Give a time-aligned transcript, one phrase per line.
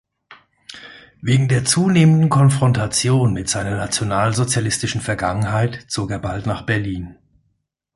[1.21, 7.19] Wegen der zunehmenden Konfrontation mit seiner nationalsozialistischen Vergangenheit zog er bald nach Berlin.